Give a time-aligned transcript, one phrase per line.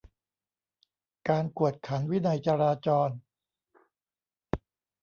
[1.29, 3.09] การกวดขันวินัยจราจร